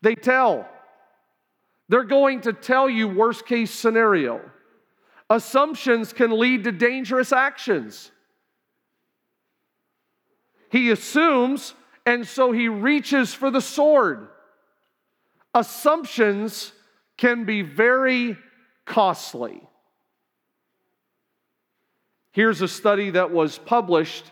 [0.00, 0.66] they tell.
[1.88, 4.40] They're going to tell you worst case scenario.
[5.28, 8.10] Assumptions can lead to dangerous actions.
[10.70, 14.28] He assumes, and so he reaches for the sword.
[15.54, 16.72] Assumptions
[17.16, 18.36] can be very
[18.84, 19.62] costly.
[22.32, 24.24] Here's a study that was published,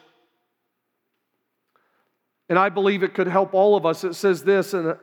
[2.48, 4.04] and I believe it could help all of us.
[4.04, 4.96] It says this, and,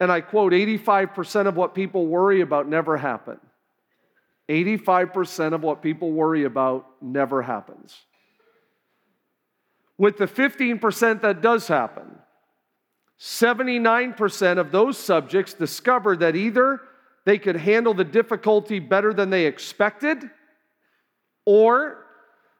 [0.00, 3.40] and I quote 85% of what people worry about never happen.
[4.48, 7.96] 85% of what people worry about never happens.
[9.96, 12.18] With the 15% that does happen,
[13.20, 16.80] 79% of those subjects discovered that either
[17.24, 20.28] they could handle the difficulty better than they expected,
[21.46, 22.04] or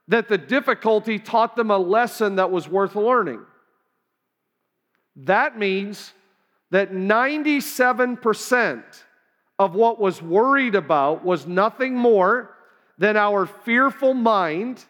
[0.08, 3.40] that the difficulty taught them a lesson that was worth learning.
[5.16, 6.12] That means
[6.70, 8.82] that 97%
[9.58, 12.56] of what was worried about was nothing more
[12.98, 14.84] than our fearful mind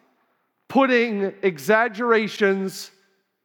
[0.68, 2.90] putting exaggerations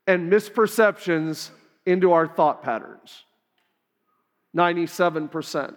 [0.08, 1.50] and misperceptions
[1.86, 3.24] into our thought patterns.
[4.56, 5.76] 97%.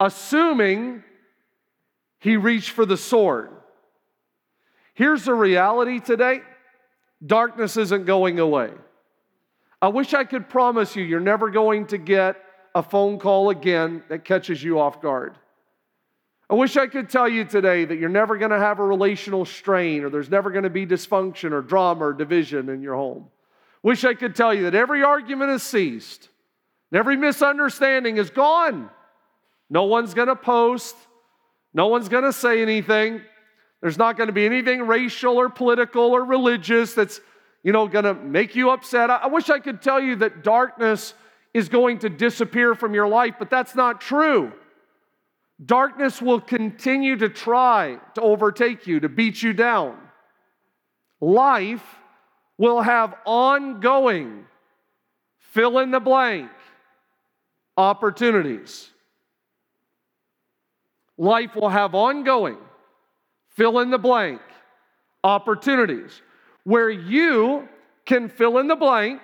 [0.00, 1.02] Assuming
[2.18, 3.50] he reached for the sword.
[4.94, 6.40] Here's the reality today
[7.24, 8.70] darkness isn't going away.
[9.80, 12.36] I wish I could promise you, you're never going to get
[12.74, 15.36] a phone call again that catches you off guard.
[16.48, 19.44] I wish I could tell you today that you're never going to have a relational
[19.44, 23.26] strain or there's never going to be dysfunction or drama or division in your home.
[23.82, 26.28] Wish I could tell you that every argument has ceased
[26.90, 28.90] and every misunderstanding is gone.
[29.68, 30.94] No one's going to post,
[31.74, 33.22] no one's going to say anything.
[33.80, 37.20] There's not going to be anything racial or political or religious that's,
[37.62, 39.10] you know, going to make you upset.
[39.10, 41.12] I wish I could tell you that darkness
[41.52, 44.52] is going to disappear from your life, but that's not true.
[45.64, 49.96] Darkness will continue to try to overtake you, to beat you down.
[51.20, 51.84] Life
[52.58, 54.44] will have ongoing,
[55.38, 56.50] fill in the blank,
[57.76, 58.90] opportunities.
[61.16, 62.58] Life will have ongoing,
[63.48, 64.42] fill in the blank,
[65.24, 66.20] opportunities
[66.64, 67.66] where you
[68.04, 69.22] can fill in the blank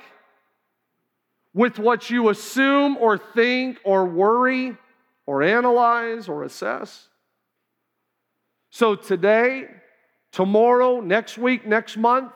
[1.53, 4.77] with what you assume or think or worry
[5.27, 7.09] or analyze or assess.
[8.71, 9.67] So today,
[10.33, 12.33] tomorrow, next week, next month,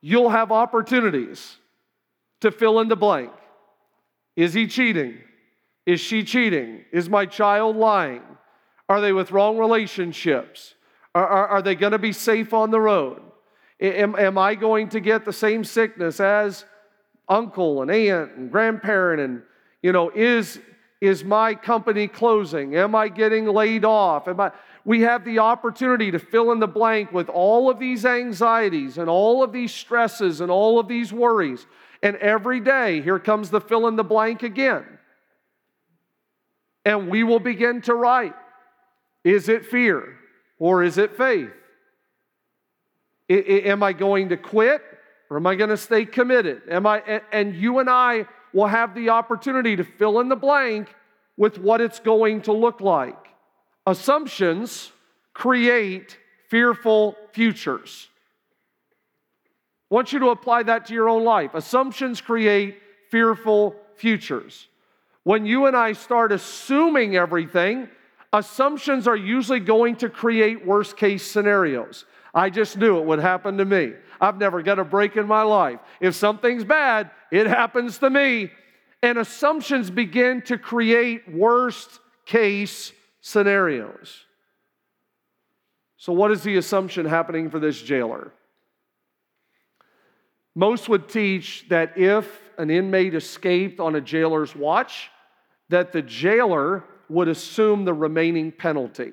[0.00, 1.58] you'll have opportunities
[2.40, 3.32] to fill in the blank.
[4.36, 5.18] Is he cheating?
[5.84, 6.84] Is she cheating?
[6.92, 8.22] Is my child lying?
[8.88, 10.74] Are they with wrong relationships?
[11.14, 13.20] Are, are, are they going to be safe on the road?
[13.80, 16.64] Am, am I going to get the same sickness as
[17.28, 19.20] uncle and aunt and grandparent?
[19.20, 19.42] And,
[19.82, 20.60] you know, is,
[21.00, 22.74] is my company closing?
[22.76, 24.26] Am I getting laid off?
[24.26, 24.50] Am I,
[24.84, 29.08] we have the opportunity to fill in the blank with all of these anxieties and
[29.08, 31.66] all of these stresses and all of these worries.
[32.02, 34.84] And every day, here comes the fill in the blank again.
[36.84, 38.34] And we will begin to write
[39.24, 40.16] Is it fear
[40.58, 41.50] or is it faith?
[43.30, 43.36] I, I,
[43.68, 44.80] am I going to quit
[45.28, 46.62] or am I going to stay committed?
[46.70, 50.94] Am I, and you and I will have the opportunity to fill in the blank
[51.36, 53.28] with what it's going to look like.
[53.86, 54.92] Assumptions
[55.34, 58.08] create fearful futures.
[59.90, 61.54] I want you to apply that to your own life.
[61.54, 62.78] Assumptions create
[63.10, 64.68] fearful futures.
[65.22, 67.88] When you and I start assuming everything,
[68.32, 72.04] assumptions are usually going to create worst case scenarios.
[72.34, 73.94] I just knew it would happen to me.
[74.20, 75.80] I've never got a break in my life.
[76.00, 78.50] If something's bad, it happens to me.
[79.02, 84.24] And assumptions begin to create worst case scenarios.
[85.96, 88.32] So, what is the assumption happening for this jailer?
[90.54, 95.10] Most would teach that if an inmate escaped on a jailer's watch,
[95.68, 99.12] that the jailer would assume the remaining penalty.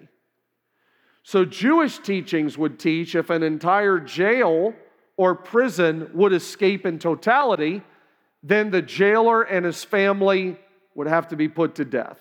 [1.23, 4.73] So, Jewish teachings would teach if an entire jail
[5.17, 7.81] or prison would escape in totality,
[8.43, 10.57] then the jailer and his family
[10.93, 12.19] would have to be put to death.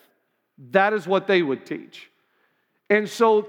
[0.70, 2.10] That is what they would teach.
[2.88, 3.48] And so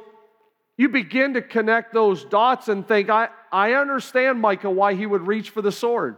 [0.77, 5.25] you begin to connect those dots and think, I, I understand, Micah, why he would
[5.25, 6.17] reach for the sword.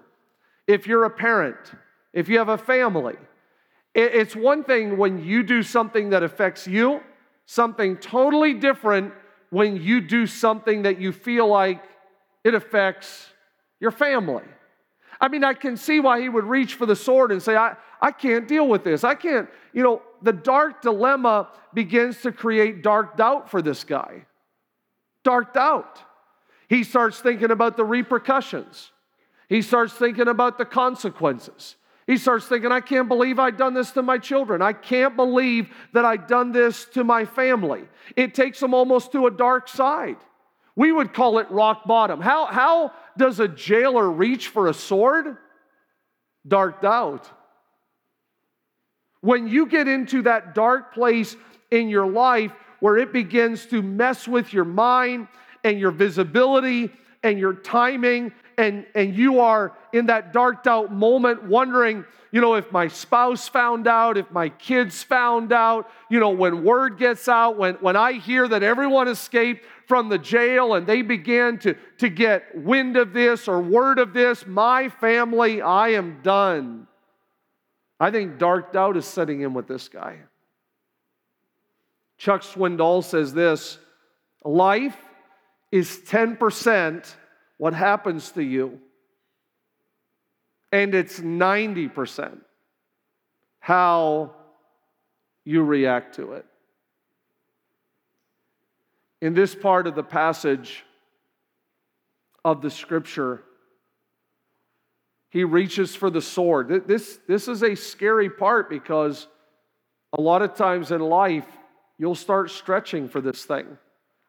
[0.65, 1.57] If you're a parent,
[2.13, 3.15] if you have a family,
[3.93, 7.01] it, it's one thing when you do something that affects you,
[7.45, 9.13] something totally different
[9.49, 11.83] when you do something that you feel like
[12.47, 13.27] it affects
[13.81, 14.45] your family.
[15.19, 17.75] I mean, I can see why he would reach for the sword and say, I,
[17.99, 19.03] I can't deal with this.
[19.03, 24.25] I can't, you know, the dark dilemma begins to create dark doubt for this guy.
[25.25, 25.99] Dark doubt.
[26.69, 28.91] He starts thinking about the repercussions,
[29.49, 31.75] he starts thinking about the consequences.
[32.05, 34.61] He starts thinking, I can't believe I've done this to my children.
[34.61, 37.83] I can't believe that I've done this to my family.
[38.15, 40.15] It takes him almost to a dark side.
[40.77, 42.21] We would call it rock bottom.
[42.21, 45.35] How, how does a jailer reach for a sword?
[46.47, 47.27] Dark doubt.
[49.21, 51.35] When you get into that dark place
[51.71, 55.27] in your life where it begins to mess with your mind
[55.63, 56.91] and your visibility
[57.23, 62.55] and your timing and, and you are in that dark out moment wondering, you know,
[62.55, 67.27] if my spouse found out, if my kids found out, you know, when word gets
[67.27, 71.75] out, when, when I hear that everyone escaped from the jail and they began to,
[71.99, 76.87] to get wind of this or word of this, my family, I am done.
[77.99, 80.17] I think dark doubt is setting in with this guy.
[82.17, 83.77] Chuck Swindoll says this
[84.43, 84.97] life
[85.71, 87.15] is 10%
[87.57, 88.79] what happens to you,
[90.71, 92.39] and it's 90%
[93.59, 94.31] how
[95.43, 96.45] you react to it.
[99.21, 100.83] In this part of the passage
[102.45, 103.43] of the scripture,
[105.29, 106.87] he reaches for the sword.
[106.87, 109.27] This, this is a scary part because
[110.13, 111.47] a lot of times in life,
[111.97, 113.65] you'll start stretching for this thing.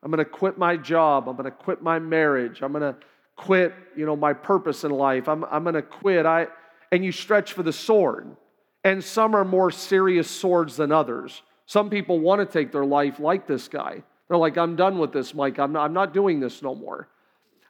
[0.02, 1.28] I'm going to quit my job.
[1.28, 2.62] I'm going to quit my marriage.
[2.62, 2.98] I'm going to
[3.38, 5.29] quit, you know, my purpose in life.
[5.29, 6.27] I'm, I'm going to quit.
[6.27, 6.48] I,
[6.92, 8.37] and you stretch for the sword.
[8.85, 11.42] And some are more serious swords than others.
[11.64, 14.03] Some people want to take their life like this guy.
[14.29, 15.59] They're like, I'm done with this, Mike.
[15.59, 17.09] I'm not, I'm not doing this no more.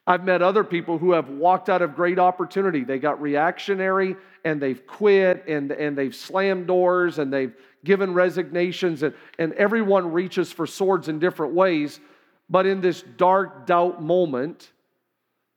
[0.07, 2.83] I've met other people who have walked out of great opportunity.
[2.83, 7.55] They got reactionary and they've quit and, and they've slammed doors and they've
[7.85, 12.01] given resignations, and, and everyone reaches for swords in different ways.
[12.49, 14.73] But in this dark doubt moment,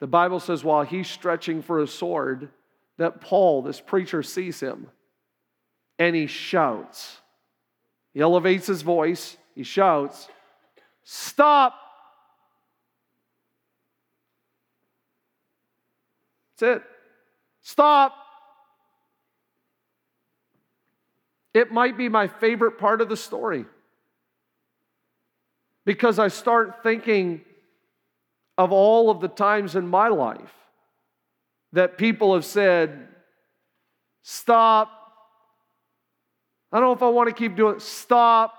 [0.01, 2.49] the Bible says while he's stretching for a sword,
[2.97, 4.87] that Paul, this preacher, sees him
[5.99, 7.21] and he shouts.
[8.11, 10.27] He elevates his voice, he shouts,
[11.03, 11.75] Stop!
[16.57, 16.83] That's it.
[17.61, 18.15] Stop.
[21.53, 23.65] It might be my favorite part of the story
[25.85, 27.41] because I start thinking
[28.61, 30.53] of all of the times in my life
[31.73, 33.07] that people have said,
[34.21, 34.91] Stop.
[36.71, 37.81] I don't know if I want to keep doing it.
[37.81, 38.53] Stop.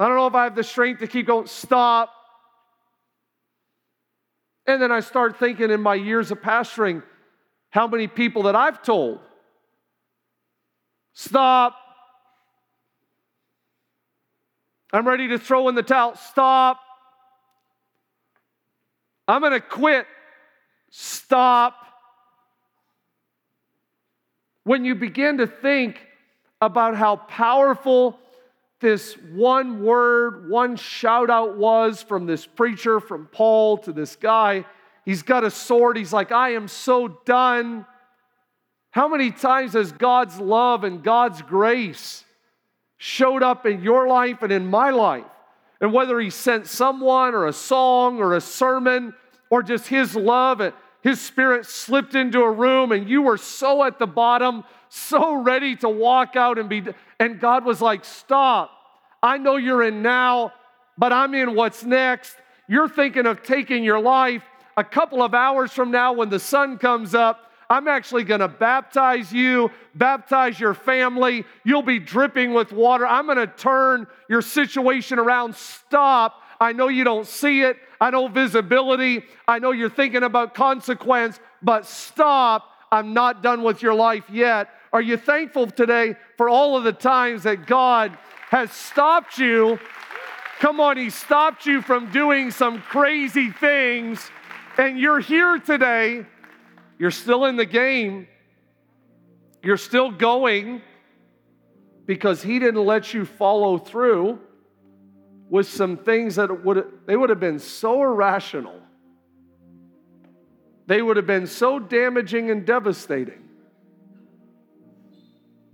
[0.00, 1.46] I don't know if I have the strength to keep going.
[1.46, 2.12] Stop.
[4.66, 7.04] And then I start thinking in my years of pastoring
[7.70, 9.20] how many people that I've told,
[11.12, 11.76] stop.
[14.92, 16.16] I'm ready to throw in the towel.
[16.16, 16.80] Stop.
[19.28, 20.06] I'm going to quit.
[20.90, 21.74] Stop.
[24.64, 26.00] When you begin to think
[26.60, 28.18] about how powerful
[28.80, 34.64] this one word, one shout out was from this preacher, from Paul to this guy.
[35.04, 35.96] He's got a sword.
[35.96, 37.86] He's like, I am so done.
[38.90, 42.24] How many times has God's love and God's grace
[42.96, 45.24] showed up in your life and in my life?
[45.80, 49.14] And whether He sent someone or a song or a sermon
[49.50, 53.84] or just His love and His Spirit slipped into a room and you were so
[53.84, 56.84] at the bottom, so ready to walk out and be,
[57.20, 58.70] and God was like, Stop.
[59.22, 60.52] I know you're in now,
[60.96, 62.36] but I'm in what's next.
[62.68, 64.42] You're thinking of taking your life.
[64.76, 68.48] A couple of hours from now, when the sun comes up, I'm actually going to
[68.48, 71.44] baptize you, baptize your family.
[71.64, 73.06] You'll be dripping with water.
[73.06, 75.56] I'm going to turn your situation around.
[75.56, 76.42] Stop.
[76.60, 77.76] I know you don't see it.
[78.00, 79.24] I know visibility.
[79.48, 82.70] I know you're thinking about consequence, but stop.
[82.92, 84.70] I'm not done with your life yet.
[84.92, 88.16] Are you thankful today for all of the times that God
[88.48, 89.78] has stopped you?
[90.60, 94.30] Come on, He stopped you from doing some crazy things,
[94.78, 96.24] and you're here today.
[96.98, 98.28] You're still in the game.
[99.62, 100.82] You're still going
[102.06, 104.38] because He didn't let you follow through
[105.48, 108.80] with some things that would they would have been so irrational.
[110.86, 113.46] They would have been so damaging and devastating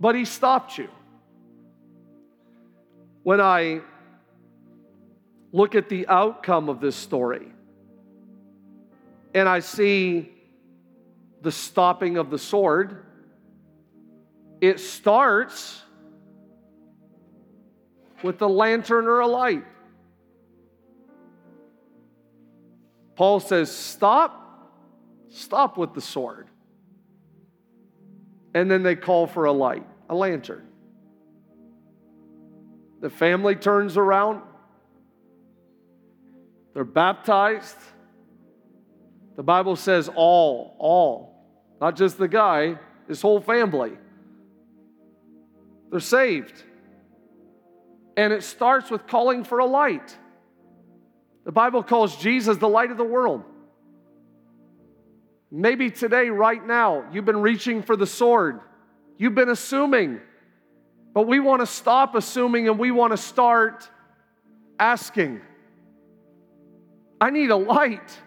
[0.03, 0.89] but he stopped you.
[3.23, 3.79] When I
[5.53, 7.47] look at the outcome of this story
[9.33, 10.29] and I see
[11.43, 13.05] the stopping of the sword,
[14.61, 15.81] it starts
[18.23, 19.65] with a lantern or a light.
[23.15, 24.71] Paul says, Stop,
[25.29, 26.47] stop with the sword.
[28.55, 30.65] And then they call for a light a lantern.
[33.01, 34.41] The family turns around,
[36.73, 37.77] they're baptized.
[39.35, 41.32] The Bible says all, all,
[41.83, 42.79] not just the guy,
[43.09, 43.91] his whole family.
[45.91, 46.63] They're saved.
[48.15, 50.17] And it starts with calling for a light.
[51.43, 53.43] The Bible calls Jesus the light of the world.
[55.51, 58.61] Maybe today, right now, you've been reaching for the sword
[59.17, 60.21] You've been assuming.
[61.13, 63.89] But we want to stop assuming and we want to start
[64.79, 65.41] asking.
[67.19, 68.19] I need a light.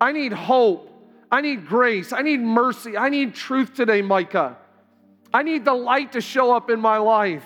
[0.00, 0.85] I need hope.
[1.30, 2.12] I need grace.
[2.12, 2.96] I need mercy.
[2.96, 4.56] I need truth today, Micah.
[5.32, 7.44] I need the light to show up in my life.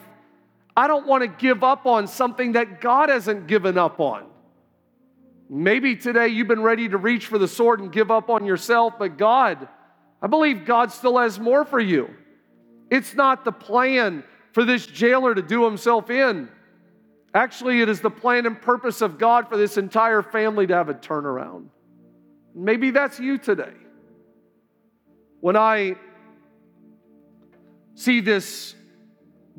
[0.76, 4.26] I don't want to give up on something that God hasn't given up on.
[5.48, 8.94] Maybe today you've been ready to reach for the sword and give up on yourself,
[8.98, 9.68] but God,
[10.22, 12.08] I believe God still has more for you.
[12.88, 14.22] It's not the plan
[14.52, 16.48] for this jailer to do himself in.
[17.34, 20.88] Actually, it is the plan and purpose of God for this entire family to have
[20.88, 21.66] a turnaround.
[22.54, 23.72] Maybe that's you today.
[25.40, 25.96] When I
[27.94, 28.74] see this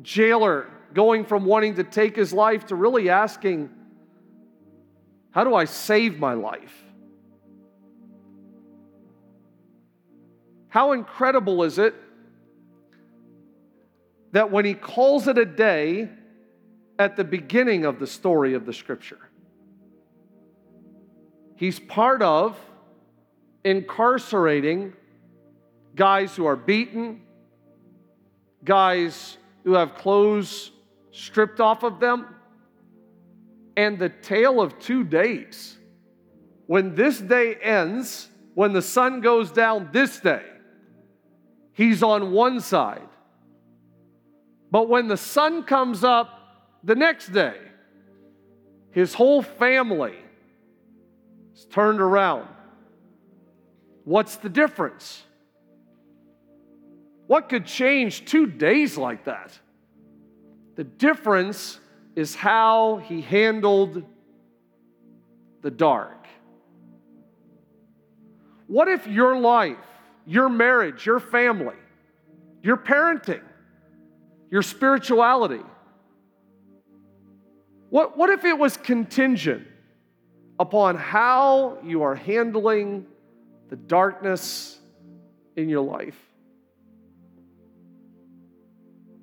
[0.02, 3.70] jailer going from wanting to take his life to really asking,
[5.30, 6.74] How do I save my life?
[10.68, 11.94] How incredible is it
[14.32, 16.08] that when he calls it a day
[16.98, 19.18] at the beginning of the story of the scripture,
[21.56, 22.58] he's part of
[23.64, 24.92] incarcerating
[25.94, 27.20] guys who are beaten,
[28.64, 30.70] guys who have clothes
[31.10, 32.26] stripped off of them,
[33.76, 35.78] and the tale of two days.
[36.66, 40.44] When this day ends, when the sun goes down this day,
[41.72, 43.08] he's on one side.
[44.70, 47.56] But when the sun comes up the next day,
[48.90, 50.16] his whole family
[51.54, 52.48] is turned around.
[54.04, 55.22] What's the difference?
[57.26, 59.58] What could change two days like that?
[60.76, 61.78] The difference
[62.16, 64.02] is how he handled
[65.62, 66.26] the dark.
[68.66, 69.76] What if your life,
[70.26, 71.76] your marriage, your family,
[72.62, 73.42] your parenting,
[74.50, 75.62] your spirituality,
[77.90, 79.66] what, what if it was contingent
[80.58, 83.06] upon how you are handling
[83.72, 84.78] the darkness
[85.56, 86.18] in your life?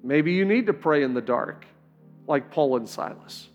[0.03, 1.67] Maybe you need to pray in the dark,
[2.25, 3.47] like Paul and Silas.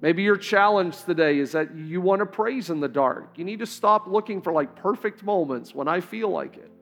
[0.00, 3.32] Maybe your challenge today is that you want to praise in the dark.
[3.36, 6.72] You need to stop looking for like perfect moments when I feel like it.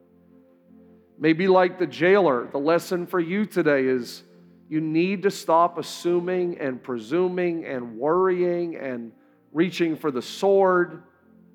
[1.19, 4.23] Maybe, like the jailer, the lesson for you today is
[4.69, 9.11] you need to stop assuming and presuming and worrying and
[9.51, 11.03] reaching for the sword.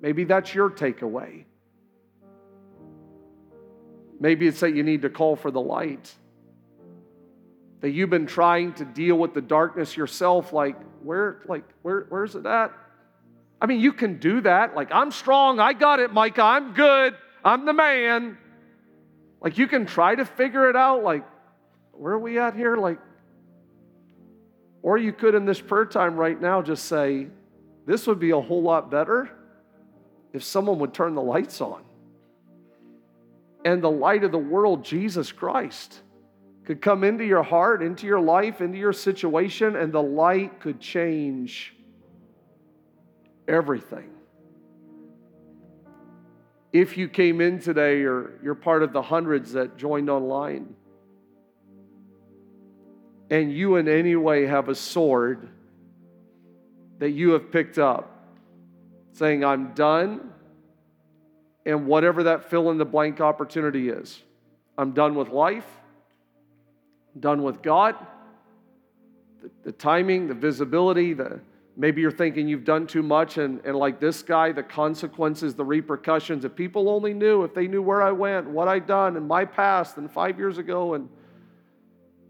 [0.02, 1.46] Maybe that's your takeaway.
[4.24, 6.10] Maybe it's that you need to call for the light.
[7.82, 12.34] That you've been trying to deal with the darkness yourself like where like where where's
[12.34, 12.72] it at?
[13.60, 14.74] I mean you can do that.
[14.74, 15.60] Like i'm strong.
[15.60, 16.40] I got it micah.
[16.40, 17.14] I'm good.
[17.44, 18.38] I'm the man.
[19.42, 21.26] Like you can try to figure it out like
[21.92, 22.78] where are we at here?
[22.78, 23.00] Like
[24.80, 27.26] or you could in this prayer time right now just say
[27.84, 29.28] this would be a whole lot better
[30.32, 31.84] if someone would turn the lights on
[33.64, 36.02] and the light of the world jesus christ
[36.64, 40.80] could come into your heart, into your life, into your situation, and the light could
[40.80, 41.74] change
[43.46, 44.10] everything.
[46.72, 50.74] If you came in today or you're part of the hundreds that joined online,
[53.30, 55.48] and you in any way have a sword
[56.98, 58.10] that you have picked up,
[59.12, 60.32] saying, I'm done,
[61.66, 64.22] and whatever that fill in the blank opportunity is,
[64.76, 65.66] I'm done with life
[67.20, 67.94] done with God,
[69.42, 71.40] the, the timing, the visibility, the
[71.76, 75.64] maybe you're thinking you've done too much, and, and like this guy, the consequences, the
[75.64, 76.44] repercussions.
[76.44, 79.44] If people only knew, if they knew where I went, what I'd done in my
[79.44, 81.08] past and five years ago, and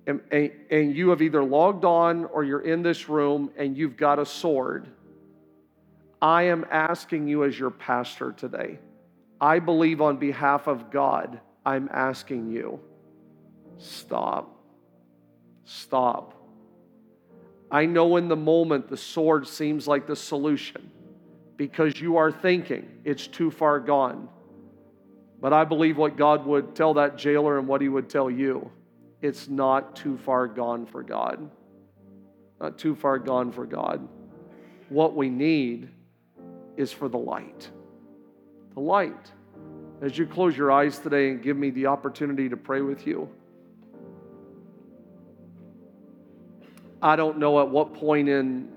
[0.07, 3.97] and, and, and you have either logged on or you're in this room and you've
[3.97, 4.87] got a sword,
[6.21, 8.79] I am asking you as your pastor today.
[9.45, 12.81] I believe on behalf of God, I'm asking you
[13.77, 14.59] stop.
[15.65, 16.33] Stop.
[17.71, 20.91] I know in the moment the sword seems like the solution
[21.59, 24.31] because you are thinking it's too far gone.
[25.43, 28.71] But I believe what God would tell that jailer and what he would tell you
[29.21, 31.51] it's not too far gone for God.
[32.63, 34.09] Not too far gone for God.
[34.89, 35.91] What we need
[36.79, 37.71] is for the light.
[38.75, 39.33] The light.
[40.03, 43.29] As you close your eyes today and give me the opportunity to pray with you.
[47.01, 48.71] I don't know at what point in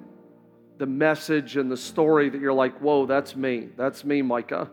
[0.78, 3.70] the message and the story that you're like, whoa, that's me.
[3.76, 4.70] That's me, Micah.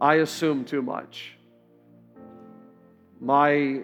[0.00, 1.36] I assume too much.
[3.20, 3.82] My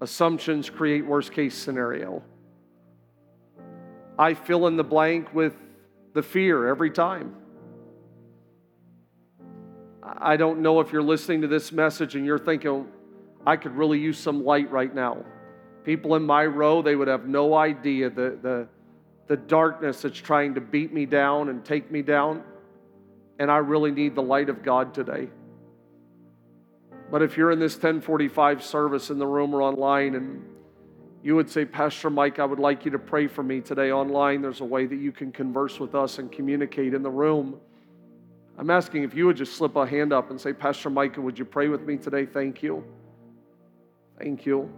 [0.00, 2.22] assumptions create worst case scenario.
[4.18, 5.54] I fill in the blank with
[6.14, 7.34] the fear every time.
[10.02, 12.86] I don't know if you're listening to this message and you're thinking,
[13.46, 15.24] I could really use some light right now.
[15.84, 18.68] People in my row, they would have no idea the, the,
[19.26, 22.42] the darkness that's trying to beat me down and take me down.
[23.38, 25.28] And I really need the light of God today.
[27.10, 30.44] But if you're in this 1045 service in the room or online and
[31.22, 34.40] you would say, Pastor Mike, I would like you to pray for me today online,
[34.40, 37.60] there's a way that you can converse with us and communicate in the room.
[38.60, 41.38] I'm asking if you would just slip a hand up and say, Pastor Micah, would
[41.38, 42.26] you pray with me today?
[42.26, 42.84] Thank you.
[44.18, 44.70] Thank you.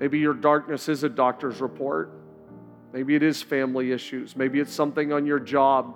[0.00, 2.10] Maybe your darkness is a doctor's report.
[2.92, 4.34] Maybe it is family issues.
[4.34, 5.94] Maybe it's something on your job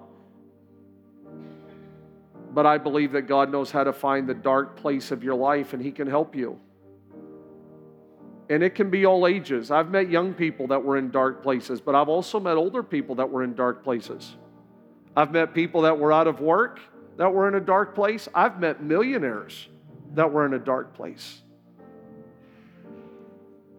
[2.53, 5.73] but I believe that God knows how to find the dark place of your life
[5.73, 6.59] and He can help you.
[8.49, 9.71] And it can be all ages.
[9.71, 13.15] I've met young people that were in dark places, but I've also met older people
[13.17, 14.37] that were in dark places.
[15.17, 16.81] I've met people that were out of work
[17.17, 18.29] that were in a dark place.
[18.35, 19.69] I've met millionaires
[20.15, 21.43] that were in a dark place.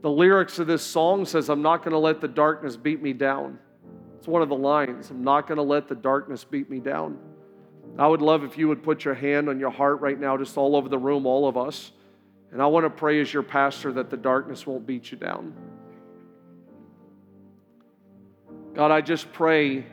[0.01, 3.13] The lyrics of this song says, I'm not going to let the darkness beat me
[3.13, 3.59] down.
[4.17, 5.09] It's one of the lines.
[5.09, 7.17] I'm not going to let the darkness beat me down.
[7.97, 10.57] I would love if you would put your hand on your heart right now, just
[10.57, 11.91] all over the room, all of us.
[12.51, 15.53] And I want to pray as your pastor that the darkness won't beat you down.
[18.73, 19.86] God, I just pray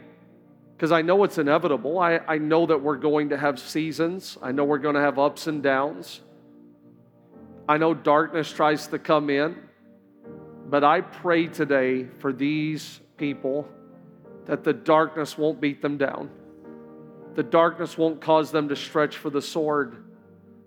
[0.78, 1.98] because I know it's inevitable.
[1.98, 5.18] I, I know that we're going to have seasons, I know we're going to have
[5.18, 6.20] ups and downs.
[7.68, 9.56] I know darkness tries to come in,
[10.66, 13.68] but I pray today for these people
[14.46, 16.30] that the darkness won't beat them down
[17.38, 20.02] the darkness won't cause them to stretch for the sword.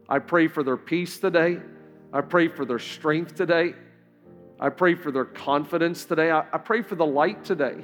[0.07, 1.57] I pray for their peace today.
[2.13, 3.73] I pray for their strength today.
[4.57, 6.31] I pray for their confidence today.
[6.31, 7.75] I, I pray for the light today.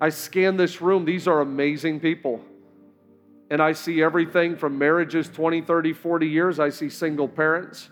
[0.00, 1.04] I scan this room.
[1.04, 2.40] These are amazing people.
[3.50, 6.60] And I see everything from marriages 20, 30, 40 years.
[6.60, 7.90] I see single parents,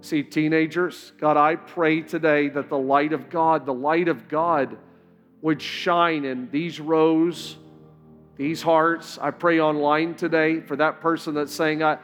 [0.00, 1.12] see teenagers.
[1.18, 4.76] God, I pray today that the light of God, the light of God,
[5.42, 7.56] would shine in these rows
[8.36, 9.18] these hearts.
[9.20, 11.98] I pray online today for that person that's saying, I,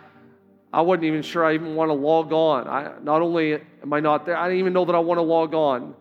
[0.72, 2.68] I wasn't even sure I even want to log on.
[2.68, 5.22] I, not only am I not there, I didn't even know that I want to
[5.22, 5.94] log on.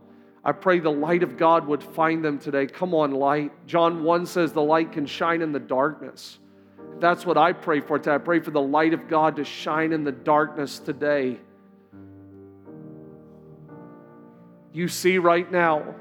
[0.46, 2.68] I pray the light of God would find them today.
[2.68, 3.52] Come on, light.
[3.66, 6.38] John 1 says the light can shine in the darkness.
[7.00, 8.16] That's what I pray for today.
[8.16, 11.40] I pray for the light of God to shine in the darkness today.
[14.72, 15.96] You see right now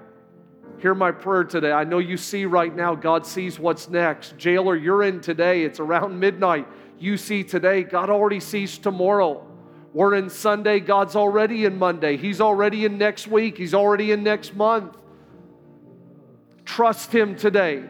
[0.84, 1.72] Hear my prayer today.
[1.72, 4.36] I know you see right now, God sees what's next.
[4.36, 5.62] Jailer, you're in today.
[5.62, 6.68] It's around midnight.
[6.98, 9.46] You see today, God already sees tomorrow.
[9.94, 12.16] We're in Sunday, God's already in Monday.
[12.16, 14.96] He's already in next week, He's already in next month.
[16.64, 17.84] Trust Him today.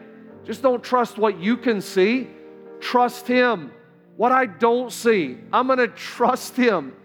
[0.45, 2.29] Just don't trust what you can see,
[2.79, 3.71] trust Him.
[4.15, 6.95] What I don't see, I'm to trust Him.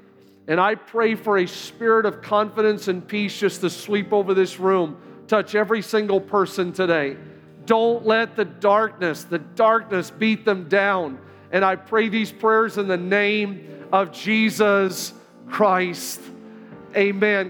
[0.47, 4.61] And I pray for a spirit of confidence and peace just to sweep over this
[4.61, 4.97] room
[5.31, 7.17] touch every single person today.
[7.65, 11.21] Don't let the darkness, the darkness beat them down.
[11.53, 15.13] And I pray these prayers in the name of Jesus
[15.49, 16.21] Christ.
[16.97, 17.49] Amen.